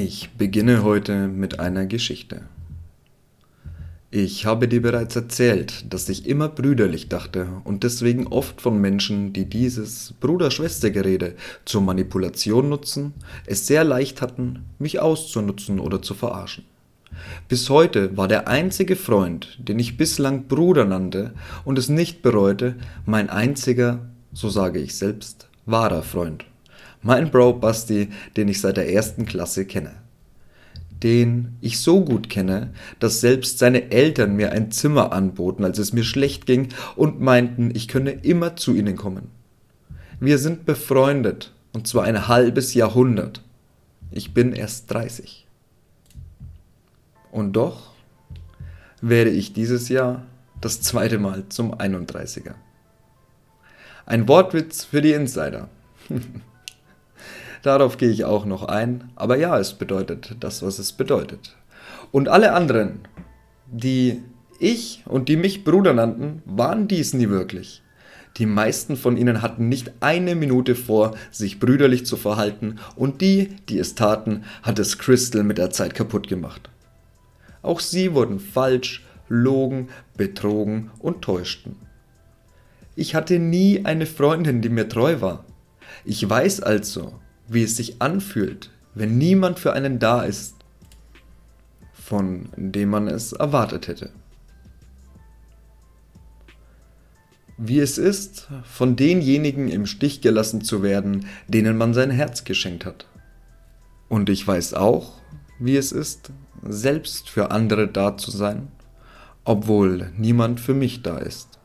[0.00, 2.42] Ich beginne heute mit einer Geschichte.
[4.12, 9.32] Ich habe dir bereits erzählt, dass ich immer brüderlich dachte und deswegen oft von Menschen,
[9.32, 13.12] die dieses Bruder-Schwester-Gerede zur Manipulation nutzen,
[13.44, 16.64] es sehr leicht hatten, mich auszunutzen oder zu verarschen.
[17.48, 21.32] Bis heute war der einzige Freund, den ich bislang Bruder nannte
[21.64, 26.44] und es nicht bereute, mein einziger, so sage ich selbst, wahrer Freund.
[27.02, 29.92] Mein Bro Basti, den ich seit der ersten Klasse kenne.
[31.02, 35.92] Den ich so gut kenne, dass selbst seine Eltern mir ein Zimmer anboten, als es
[35.92, 39.30] mir schlecht ging und meinten, ich könne immer zu ihnen kommen.
[40.18, 43.44] Wir sind befreundet, und zwar ein halbes Jahrhundert.
[44.10, 45.46] Ich bin erst 30.
[47.30, 47.92] Und doch
[49.00, 50.26] werde ich dieses Jahr
[50.60, 52.54] das zweite Mal zum 31er.
[54.06, 55.68] Ein Wortwitz für die Insider.
[57.62, 59.10] Darauf gehe ich auch noch ein.
[59.16, 61.56] Aber ja, es bedeutet das, was es bedeutet.
[62.12, 63.00] Und alle anderen,
[63.66, 64.22] die
[64.58, 67.82] ich und die mich Bruder nannten, waren dies nie wirklich.
[68.36, 73.56] Die meisten von ihnen hatten nicht eine Minute vor, sich brüderlich zu verhalten, und die,
[73.68, 76.70] die es taten, hat es Crystal mit der Zeit kaputt gemacht.
[77.62, 81.76] Auch sie wurden falsch, logen, betrogen und täuschten.
[82.94, 85.44] Ich hatte nie eine Freundin, die mir treu war.
[86.04, 87.14] Ich weiß also,
[87.48, 90.54] wie es sich anfühlt, wenn niemand für einen da ist,
[91.92, 94.10] von dem man es erwartet hätte.
[97.56, 102.86] Wie es ist, von denjenigen im Stich gelassen zu werden, denen man sein Herz geschenkt
[102.86, 103.06] hat.
[104.08, 105.14] Und ich weiß auch,
[105.58, 106.30] wie es ist,
[106.62, 108.68] selbst für andere da zu sein,
[109.44, 111.57] obwohl niemand für mich da ist.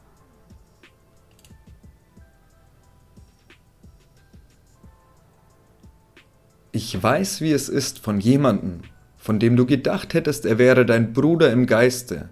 [6.76, 8.80] Ich weiß, wie es ist von jemandem,
[9.20, 12.30] von dem du gedacht hättest, er wäre dein Bruder im Geiste,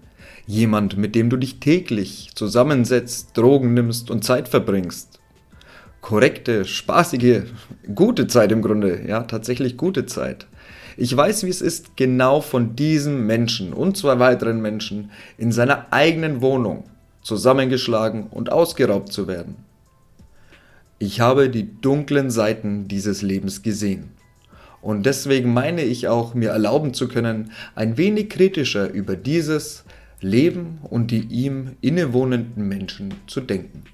[0.48, 5.20] jemand, mit dem du dich täglich zusammensetzt, Drogen nimmst und Zeit verbringst.
[6.00, 7.44] Korrekte, spaßige,
[7.94, 10.48] gute Zeit im Grunde, ja, tatsächlich gute Zeit.
[10.96, 15.92] Ich weiß, wie es ist, genau von diesem Menschen und zwei weiteren Menschen in seiner
[15.92, 16.82] eigenen Wohnung
[17.22, 19.54] zusammengeschlagen und ausgeraubt zu werden.
[20.98, 24.10] Ich habe die dunklen Seiten dieses Lebens gesehen.
[24.82, 29.84] Und deswegen meine ich auch, mir erlauben zu können, ein wenig kritischer über dieses
[30.20, 33.84] Leben und die ihm innewohnenden Menschen zu denken.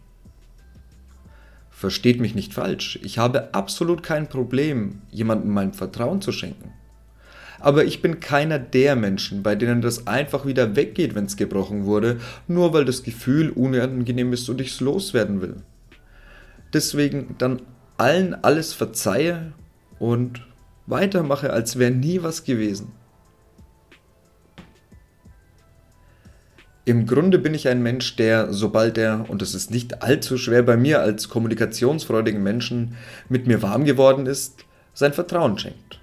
[1.70, 6.72] Versteht mich nicht falsch, ich habe absolut kein Problem, jemandem mein Vertrauen zu schenken.
[7.60, 11.84] Aber ich bin keiner der Menschen, bei denen das einfach wieder weggeht, wenn es gebrochen
[11.84, 15.56] wurde, nur weil das Gefühl unangenehm ist und ich es loswerden will.
[16.72, 17.60] Deswegen dann
[17.96, 19.52] allen alles verzeihe
[19.98, 20.40] und
[20.88, 22.92] weitermache, als wäre nie was gewesen.
[26.84, 30.62] Im Grunde bin ich ein Mensch, der, sobald er, und es ist nicht allzu schwer
[30.62, 32.96] bei mir als kommunikationsfreudigen Menschen,
[33.28, 36.00] mit mir warm geworden ist, sein Vertrauen schenkt.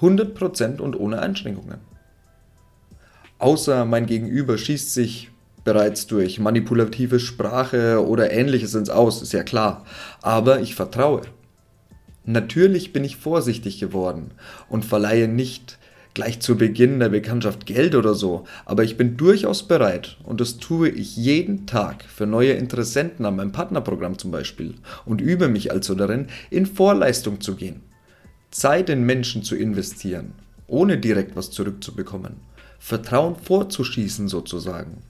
[0.00, 1.78] 100% und ohne Einschränkungen.
[3.38, 5.30] Außer mein Gegenüber schießt sich
[5.62, 9.84] bereits durch manipulative Sprache oder ähnliches ins Aus, ist ja klar.
[10.22, 11.22] Aber ich vertraue.
[12.24, 14.30] Natürlich bin ich vorsichtig geworden
[14.68, 15.78] und verleihe nicht
[16.14, 20.58] gleich zu Beginn der Bekanntschaft Geld oder so, aber ich bin durchaus bereit und das
[20.58, 24.74] tue ich jeden Tag für neue Interessenten an meinem Partnerprogramm zum Beispiel
[25.04, 27.82] und übe mich also darin, in Vorleistung zu gehen,
[28.50, 30.32] Zeit in Menschen zu investieren,
[30.68, 32.36] ohne direkt was zurückzubekommen,
[32.78, 35.02] Vertrauen vorzuschießen sozusagen.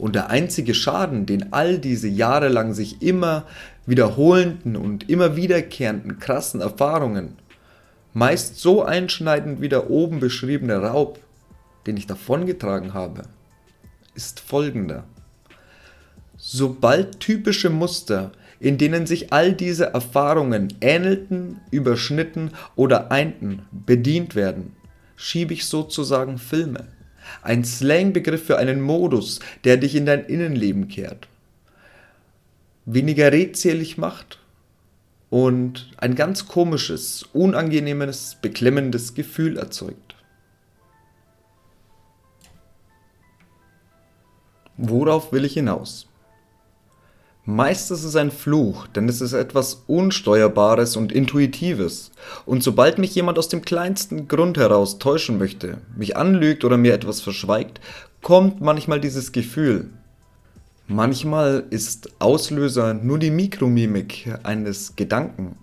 [0.00, 3.44] Und der einzige Schaden, den all diese Jahre lang sich immer
[3.84, 7.36] wiederholenden und immer wiederkehrenden krassen Erfahrungen,
[8.14, 11.18] meist so einschneidend wie der oben beschriebene Raub,
[11.86, 13.24] den ich davongetragen habe,
[14.14, 15.04] ist folgender.
[16.38, 24.74] Sobald typische Muster, in denen sich all diese Erfahrungen ähnelten, überschnitten oder einten, bedient werden,
[25.14, 26.86] schiebe ich sozusagen Filme
[27.42, 31.28] ein Slangbegriff für einen Modus, der dich in dein Innenleben kehrt,
[32.84, 34.38] weniger redselig macht
[35.30, 40.16] und ein ganz komisches, unangenehmes, beklemmendes Gefühl erzeugt.
[44.76, 46.09] Worauf will ich hinaus?
[47.46, 52.12] Meist ist es ein Fluch, denn es ist etwas Unsteuerbares und Intuitives.
[52.44, 56.92] Und sobald mich jemand aus dem kleinsten Grund heraus täuschen möchte, mich anlügt oder mir
[56.92, 57.80] etwas verschweigt,
[58.20, 59.88] kommt manchmal dieses Gefühl.
[60.86, 65.56] Manchmal ist Auslöser nur die Mikromimik eines Gedanken.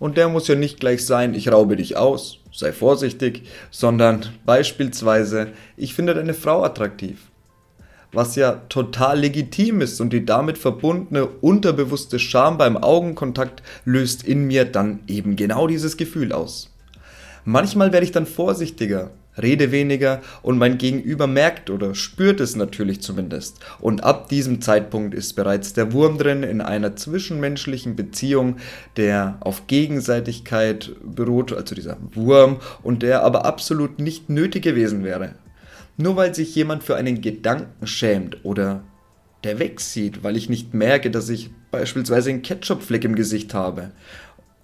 [0.00, 5.48] Und der muss ja nicht gleich sein, ich raube dich aus, sei vorsichtig, sondern beispielsweise,
[5.76, 7.29] ich finde deine Frau attraktiv.
[8.12, 14.46] Was ja total legitim ist und die damit verbundene unterbewusste Scham beim Augenkontakt löst in
[14.46, 16.70] mir dann eben genau dieses Gefühl aus.
[17.44, 19.10] Manchmal werde ich dann vorsichtiger,
[19.40, 23.60] rede weniger und mein Gegenüber merkt oder spürt es natürlich zumindest.
[23.80, 28.56] Und ab diesem Zeitpunkt ist bereits der Wurm drin in einer zwischenmenschlichen Beziehung,
[28.96, 35.34] der auf Gegenseitigkeit beruht, also dieser Wurm, und der aber absolut nicht nötig gewesen wäre.
[36.00, 38.82] Nur weil sich jemand für einen Gedanken schämt oder
[39.44, 43.92] der wegsieht, weil ich nicht merke, dass ich beispielsweise einen Ketchupfleck im Gesicht habe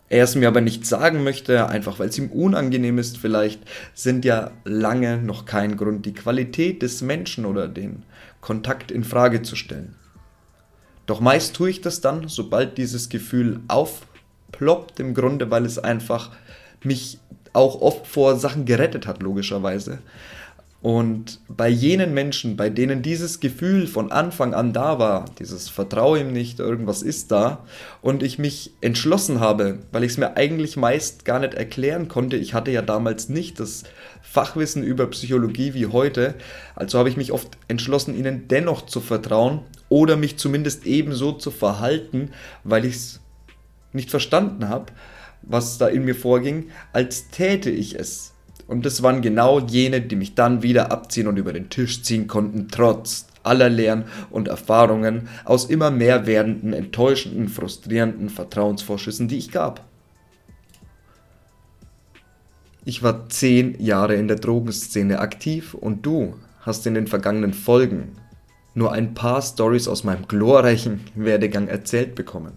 [0.08, 3.60] er es mir aber nicht sagen möchte, einfach weil es ihm unangenehm ist vielleicht,
[3.94, 8.04] sind ja lange noch kein Grund, die Qualität des Menschen oder den
[8.40, 9.96] Kontakt in Frage zu stellen.
[11.06, 16.30] Doch meist tue ich das dann, sobald dieses Gefühl aufploppt, im Grunde, weil es einfach
[16.82, 17.18] mich
[17.52, 19.98] auch oft vor Sachen gerettet hat, logischerweise.
[20.82, 26.20] Und bei jenen Menschen, bei denen dieses Gefühl von Anfang an da war, dieses Vertraue
[26.20, 27.64] ihm nicht, irgendwas ist da,
[28.02, 32.36] und ich mich entschlossen habe, weil ich es mir eigentlich meist gar nicht erklären konnte,
[32.36, 33.84] ich hatte ja damals nicht das
[34.22, 36.34] Fachwissen über Psychologie wie heute,
[36.74, 41.50] also habe ich mich oft entschlossen, ihnen dennoch zu vertrauen oder mich zumindest ebenso zu
[41.50, 42.30] verhalten,
[42.64, 43.20] weil ich es
[43.92, 44.92] nicht verstanden habe,
[45.42, 48.34] was da in mir vorging, als täte ich es
[48.66, 52.26] und das waren genau jene, die mich dann wieder abziehen und über den Tisch ziehen
[52.26, 59.52] konnten, trotz aller Lehren und Erfahrungen aus immer mehr werdenden, enttäuschenden, frustrierenden Vertrauensvorschüssen, die ich
[59.52, 59.84] gab.
[62.84, 68.16] Ich war zehn Jahre in der Drogenszene aktiv und du hast in den vergangenen Folgen
[68.74, 72.52] nur ein paar Stories aus meinem glorreichen Werdegang erzählt bekommen.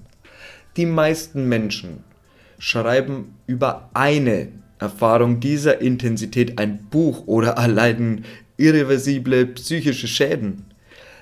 [0.75, 2.03] Die meisten Menschen
[2.57, 8.25] schreiben über eine Erfahrung dieser Intensität ein Buch oder erleiden
[8.57, 10.65] irreversible psychische Schäden.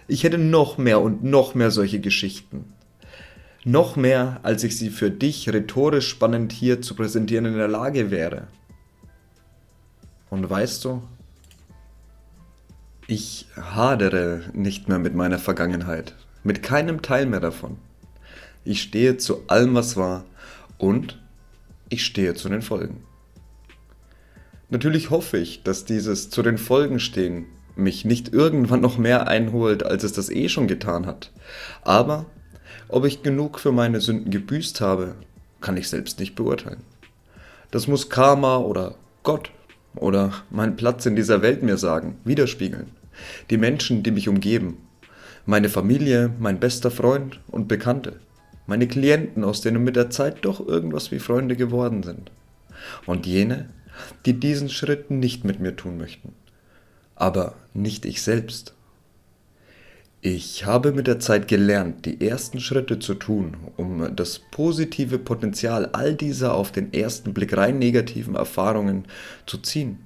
[0.07, 2.73] Ich hätte noch mehr und noch mehr solche Geschichten.
[3.65, 8.11] Noch mehr, als ich sie für dich rhetorisch spannend hier zu präsentieren in der Lage
[8.11, 8.47] wäre.
[10.29, 11.01] Und weißt du,
[13.07, 17.77] ich hadere nicht mehr mit meiner Vergangenheit, mit keinem Teil mehr davon.
[18.63, 20.25] Ich stehe zu allem, was war
[20.77, 21.19] und
[21.89, 23.01] ich stehe zu den Folgen.
[24.69, 27.45] Natürlich hoffe ich, dass dieses zu den Folgen stehen
[27.77, 31.31] mich nicht irgendwann noch mehr einholt, als es das eh schon getan hat.
[31.83, 32.25] Aber
[32.89, 35.15] ob ich genug für meine Sünden gebüßt habe,
[35.61, 36.81] kann ich selbst nicht beurteilen.
[37.71, 39.51] Das muss Karma oder Gott
[39.95, 42.91] oder mein Platz in dieser Welt mir sagen, widerspiegeln.
[43.49, 44.77] Die Menschen, die mich umgeben.
[45.45, 48.19] Meine Familie, mein bester Freund und Bekannte.
[48.67, 52.31] Meine Klienten, aus denen mit der Zeit doch irgendwas wie Freunde geworden sind.
[53.05, 53.69] Und jene,
[54.25, 56.33] die diesen Schritt nicht mit mir tun möchten.
[57.15, 58.73] Aber nicht ich selbst.
[60.21, 65.89] Ich habe mit der Zeit gelernt, die ersten Schritte zu tun, um das positive Potenzial
[65.93, 69.05] all dieser auf den ersten Blick rein negativen Erfahrungen
[69.45, 69.99] zu ziehen.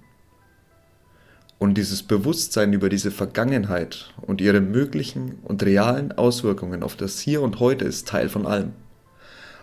[1.59, 7.41] Und dieses Bewusstsein über diese Vergangenheit und ihre möglichen und realen Auswirkungen auf das Hier
[7.41, 8.73] und Heute ist Teil von allem.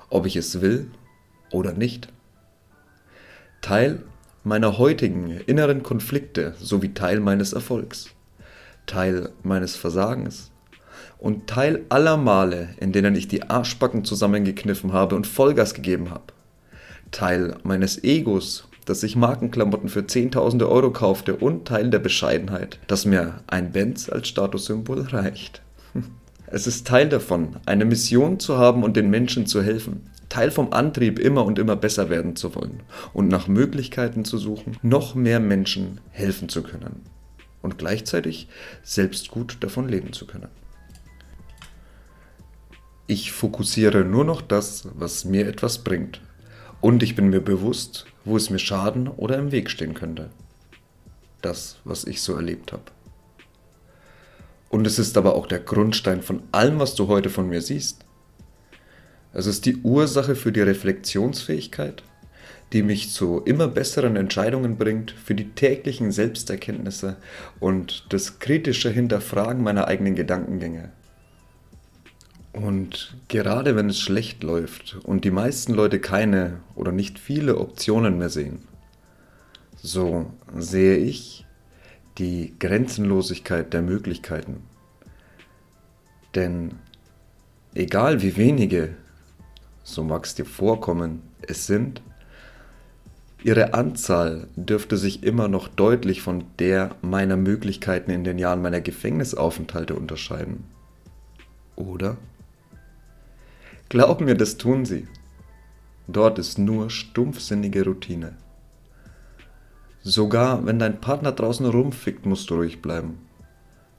[0.08, 0.90] Ob ich es will
[1.50, 2.08] oder nicht.
[3.60, 4.04] Teil
[4.44, 8.10] meiner heutigen inneren Konflikte sowie Teil meines Erfolgs,
[8.86, 10.50] Teil meines Versagens
[11.18, 16.32] und Teil aller Male, in denen ich die Arschbacken zusammengekniffen habe und Vollgas gegeben habe,
[17.10, 23.04] Teil meines Egos, dass ich Markenklamotten für Zehntausende Euro kaufte und Teil der Bescheidenheit, dass
[23.04, 25.62] mir ein Benz als Statussymbol reicht.
[26.50, 30.72] Es ist Teil davon, eine Mission zu haben und den Menschen zu helfen, Teil vom
[30.72, 32.82] Antrieb, immer und immer besser werden zu wollen
[33.12, 37.02] und nach Möglichkeiten zu suchen, noch mehr Menschen helfen zu können
[37.62, 38.48] und gleichzeitig
[38.82, 40.48] selbst gut davon leben zu können.
[43.06, 46.20] Ich fokussiere nur noch das, was mir etwas bringt
[46.80, 50.30] und ich bin mir bewusst, wo es mir schaden oder im Weg stehen könnte.
[51.40, 52.82] Das, was ich so erlebt habe.
[54.68, 58.04] Und es ist aber auch der Grundstein von allem, was du heute von mir siehst.
[59.38, 62.02] Es ist die Ursache für die Reflexionsfähigkeit,
[62.72, 67.14] die mich zu immer besseren Entscheidungen bringt, für die täglichen Selbsterkenntnisse
[67.60, 70.90] und das kritische Hinterfragen meiner eigenen Gedankengänge.
[72.52, 78.18] Und gerade wenn es schlecht läuft und die meisten Leute keine oder nicht viele Optionen
[78.18, 78.66] mehr sehen,
[79.80, 81.46] so sehe ich
[82.18, 84.64] die Grenzenlosigkeit der Möglichkeiten.
[86.34, 86.72] Denn
[87.76, 88.96] egal wie wenige
[89.88, 92.02] so mag es dir vorkommen, es sind,
[93.42, 98.82] ihre Anzahl dürfte sich immer noch deutlich von der meiner Möglichkeiten in den Jahren meiner
[98.82, 100.64] Gefängnisaufenthalte unterscheiden.
[101.74, 102.18] Oder?
[103.88, 105.08] Glaub mir, das tun sie.
[106.06, 108.36] Dort ist nur stumpfsinnige Routine.
[110.02, 113.18] Sogar wenn dein Partner draußen rumfickt, musst du ruhig bleiben.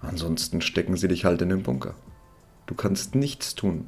[0.01, 1.95] Ansonsten stecken sie dich halt in den Bunker.
[2.67, 3.87] Du kannst nichts tun.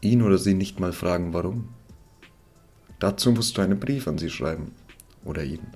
[0.00, 1.68] Ihn oder sie nicht mal fragen, warum.
[2.98, 4.72] Dazu musst du einen Brief an sie schreiben.
[5.24, 5.66] Oder ihn.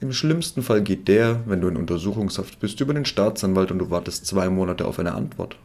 [0.00, 3.90] Im schlimmsten Fall geht der, wenn du in Untersuchungshaft bist, über den Staatsanwalt und du
[3.90, 5.56] wartest zwei Monate auf eine Antwort.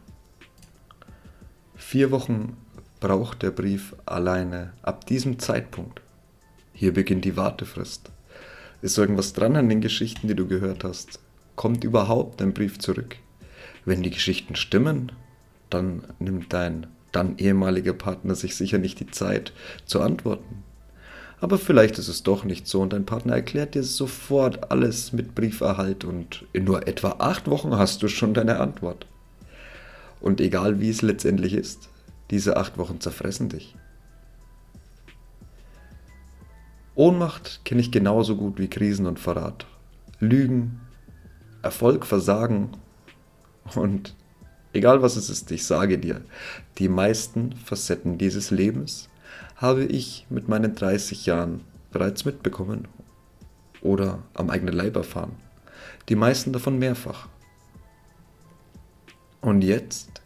[1.76, 2.56] Vier Wochen
[3.00, 6.00] braucht der Brief alleine ab diesem Zeitpunkt.
[6.72, 8.10] Hier beginnt die Wartefrist.
[8.80, 11.18] Ist irgendwas dran an den Geschichten, die du gehört hast?
[11.56, 13.16] Kommt überhaupt dein Brief zurück?
[13.84, 15.12] Wenn die Geschichten stimmen,
[15.68, 19.52] dann nimmt dein dann ehemaliger Partner sich sicher nicht die Zeit
[19.84, 20.62] zu antworten.
[21.40, 25.34] Aber vielleicht ist es doch nicht so und dein Partner erklärt dir sofort alles mit
[25.34, 29.06] Brieferhalt und in nur etwa acht Wochen hast du schon deine Antwort.
[30.20, 31.88] Und egal wie es letztendlich ist,
[32.30, 33.74] diese acht Wochen zerfressen dich.
[36.94, 39.66] Ohnmacht kenne ich genauso gut wie Krisen und Verrat.
[40.18, 40.80] Lügen,
[41.62, 42.72] Erfolg, Versagen
[43.74, 44.14] und
[44.72, 46.20] egal was es ist, ich sage dir,
[46.78, 49.08] die meisten Facetten dieses Lebens
[49.56, 51.60] habe ich mit meinen 30 Jahren
[51.92, 52.88] bereits mitbekommen
[53.82, 55.32] oder am eigenen Leib erfahren.
[56.08, 57.28] Die meisten davon mehrfach.
[59.40, 60.20] Und jetzt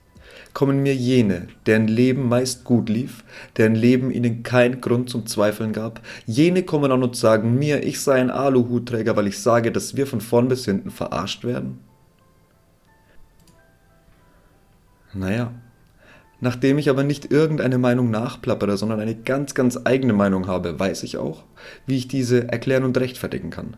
[0.52, 3.24] kommen mir jene, deren Leben meist gut lief,
[3.56, 6.00] deren Leben ihnen keinen Grund zum Zweifeln gab.
[6.26, 10.06] Jene kommen an und sagen mir, ich sei ein Aluhutträger, weil ich sage, dass wir
[10.06, 11.80] von vorn bis hinten verarscht werden.
[15.14, 15.52] Naja,
[16.40, 21.02] nachdem ich aber nicht irgendeine Meinung nachplappere, sondern eine ganz, ganz eigene Meinung habe, weiß
[21.04, 21.44] ich auch,
[21.86, 23.76] wie ich diese erklären und rechtfertigen kann.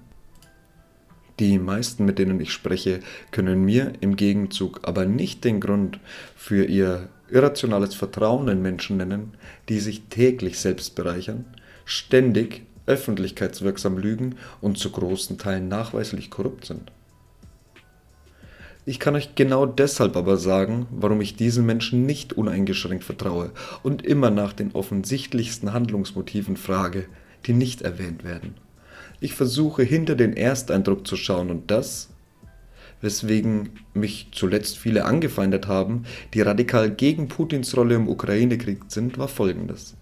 [1.39, 3.01] Die meisten, mit denen ich spreche,
[3.31, 6.01] können mir im Gegenzug aber nicht den Grund
[6.35, 9.35] für ihr irrationales Vertrauen in Menschen nennen,
[9.69, 11.45] die sich täglich selbst bereichern,
[11.85, 16.93] ständig öffentlichkeitswirksam lügen und zu großen Teilen nachweislich korrupt sind.
[18.89, 23.51] Ich kann euch genau deshalb aber sagen, warum ich diesen Menschen nicht uneingeschränkt vertraue
[23.83, 27.07] und immer nach den offensichtlichsten Handlungsmotiven frage,
[27.47, 28.55] die nicht erwähnt werden.
[29.19, 32.11] Ich versuche hinter den Ersteindruck zu schauen und das,
[33.01, 39.29] weswegen mich zuletzt viele angefeindet haben, die radikal gegen Putins Rolle im Ukraine-Krieg sind, war
[39.29, 39.97] folgendes.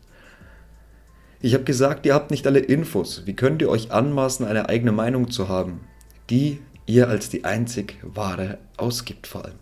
[1.41, 3.23] Ich habe gesagt, ihr habt nicht alle Infos.
[3.25, 5.81] Wie könnt ihr euch anmaßen, eine eigene Meinung zu haben,
[6.29, 9.59] die ihr als die einzig wahre ausgibt vor allem?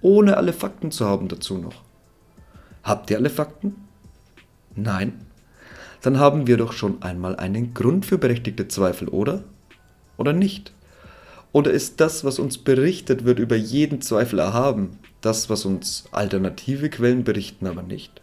[0.00, 1.82] Ohne alle Fakten zu haben dazu noch.
[2.82, 3.76] Habt ihr alle Fakten?
[4.74, 5.24] Nein?
[6.04, 9.42] dann haben wir doch schon einmal einen Grund für berechtigte Zweifel, oder?
[10.18, 10.74] Oder nicht?
[11.50, 16.90] Oder ist das, was uns berichtet wird, über jeden Zweifel erhaben, das, was uns alternative
[16.90, 18.20] Quellen berichten, aber nicht?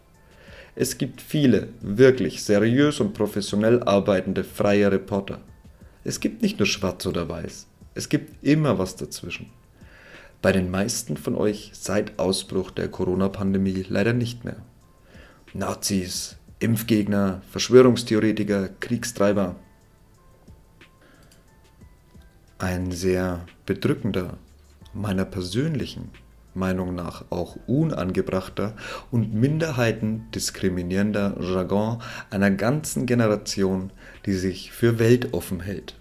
[0.76, 5.42] Es gibt viele wirklich seriös und professionell arbeitende freie Reporter.
[6.04, 9.50] Es gibt nicht nur schwarz oder weiß, es gibt immer was dazwischen.
[10.42, 14.58] Bei den meisten von euch seit Ausbruch der Corona-Pandemie leider nicht mehr.
[15.54, 19.56] Nazis, Impfgegner, Verschwörungstheoretiker, Kriegstreiber.
[22.58, 24.38] Ein sehr bedrückender,
[24.94, 26.10] meiner persönlichen
[26.54, 28.76] Meinung nach auch unangebrachter
[29.10, 33.92] und Minderheiten diskriminierender Jargon einer ganzen Generation,
[34.26, 36.01] die sich für weltoffen hält.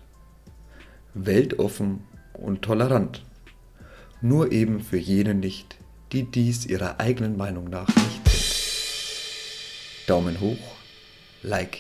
[1.15, 3.25] Weltoffen und tolerant.
[4.21, 5.77] Nur eben für jene nicht,
[6.13, 8.21] die dies ihrer eigenen Meinung nach nicht
[10.07, 10.59] Daumen hoch,
[11.43, 11.79] Like,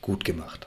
[0.00, 0.66] gut gemacht.